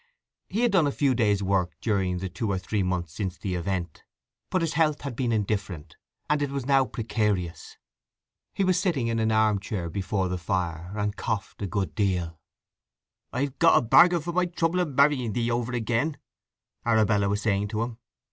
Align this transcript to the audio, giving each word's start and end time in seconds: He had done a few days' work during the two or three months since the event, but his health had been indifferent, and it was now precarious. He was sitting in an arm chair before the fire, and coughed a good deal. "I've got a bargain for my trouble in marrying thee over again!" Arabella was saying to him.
He 0.49 0.61
had 0.61 0.71
done 0.71 0.87
a 0.87 0.91
few 0.91 1.13
days' 1.13 1.43
work 1.43 1.75
during 1.79 2.17
the 2.17 2.27
two 2.27 2.51
or 2.51 2.57
three 2.57 2.81
months 2.81 3.13
since 3.13 3.37
the 3.37 3.53
event, 3.53 4.03
but 4.49 4.61
his 4.63 4.73
health 4.73 5.01
had 5.01 5.15
been 5.15 5.31
indifferent, 5.31 5.95
and 6.27 6.41
it 6.41 6.49
was 6.49 6.65
now 6.65 6.85
precarious. 6.85 7.77
He 8.55 8.63
was 8.63 8.79
sitting 8.79 9.09
in 9.09 9.19
an 9.19 9.31
arm 9.31 9.59
chair 9.59 9.91
before 9.91 10.27
the 10.27 10.39
fire, 10.39 10.91
and 10.95 11.15
coughed 11.15 11.61
a 11.61 11.67
good 11.67 11.93
deal. 11.93 12.39
"I've 13.31 13.59
got 13.59 13.77
a 13.77 13.81
bargain 13.83 14.21
for 14.21 14.33
my 14.33 14.47
trouble 14.47 14.79
in 14.79 14.95
marrying 14.95 15.33
thee 15.33 15.51
over 15.51 15.71
again!" 15.71 16.17
Arabella 16.83 17.29
was 17.29 17.43
saying 17.43 17.67
to 17.67 17.83
him. 17.83 17.99